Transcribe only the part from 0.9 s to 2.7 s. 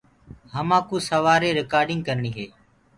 سوآري رِڪآرڊيٚنگ ڪرڻي هي۔